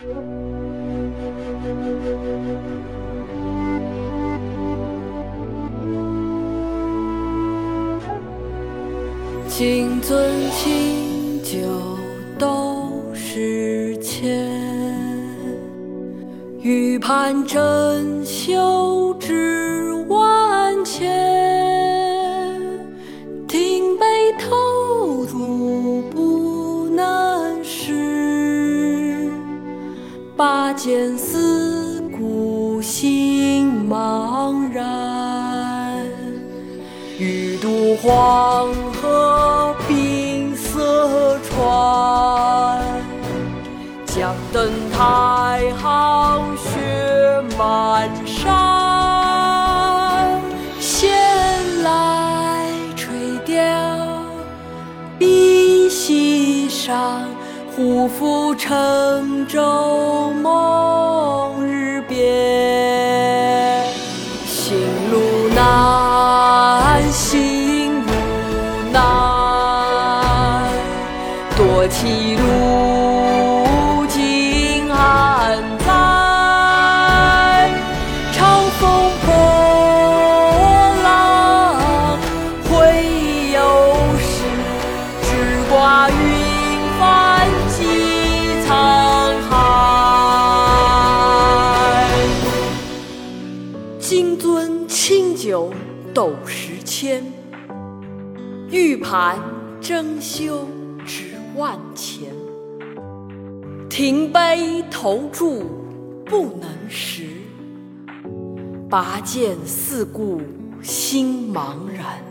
[0.00, 0.08] 金
[10.00, 10.16] 樽
[10.52, 11.58] 清酒
[12.38, 14.48] 斗十千，
[16.62, 20.39] 玉盘珍羞知万
[30.40, 36.02] 拔剑四顾心茫然。
[37.18, 40.80] 欲渡黄河冰塞
[41.50, 42.82] 川，
[44.06, 48.48] 将登太行雪满山。
[50.80, 51.10] 闲
[51.82, 52.64] 来
[52.96, 53.12] 垂
[53.44, 53.54] 钓
[55.18, 57.28] 碧溪上，
[57.76, 60.19] 忽复乘舟
[68.92, 70.68] 难，
[71.56, 75.90] 多歧路，今安在？
[78.32, 79.28] 长风破
[81.02, 81.06] 浪
[82.64, 82.70] 会
[83.52, 83.58] 有
[84.18, 84.30] 时，
[85.22, 85.28] 直
[85.68, 86.14] 挂云
[86.98, 87.00] 帆
[87.68, 87.78] 济
[88.66, 88.68] 沧
[89.48, 89.50] 海。
[94.00, 95.72] 金樽清酒
[96.14, 97.22] 斗十千，
[98.70, 99.36] 玉盘
[99.80, 100.64] 珍羞
[101.04, 102.32] 知万钱。
[103.88, 105.64] 停杯投箸
[106.24, 107.24] 不能食，
[108.88, 110.40] 拔剑四顾
[110.80, 112.22] 心茫然。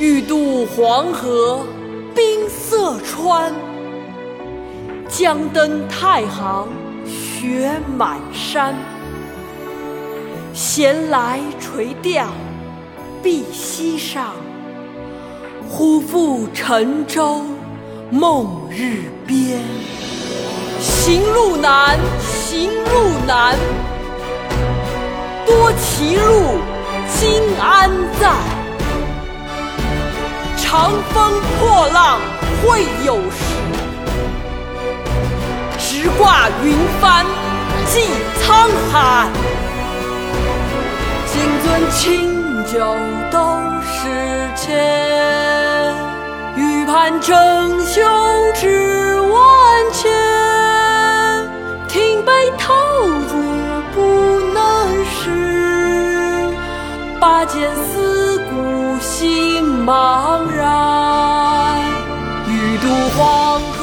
[0.00, 1.66] 欲渡黄河
[2.14, 3.52] 冰塞川，
[5.06, 6.68] 将登太行
[7.04, 8.74] 雪满山。
[10.54, 12.28] 闲来垂钓
[13.22, 14.32] 碧溪上，
[15.68, 17.42] 忽复乘舟
[18.10, 19.58] 梦日边。
[20.80, 23.56] 行路难，行路难，
[25.44, 26.58] 多歧路，
[27.18, 27.90] 今安
[28.20, 28.30] 在？
[30.56, 32.20] 长风破浪
[32.62, 33.36] 会有时，
[35.78, 37.24] 直挂云帆
[37.86, 38.00] 济
[38.42, 39.28] 沧海。
[41.26, 42.96] 金樽清酒
[43.30, 43.38] 斗
[43.84, 43.94] 十
[44.56, 45.55] 千
[46.98, 47.36] 看正
[47.84, 48.02] 雄
[48.54, 50.10] 志万千，
[51.88, 56.48] 挺背投入不能失，
[57.20, 61.78] 拔剑四顾心茫然，
[62.48, 63.75] 欲渡黄河。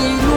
[0.00, 0.29] to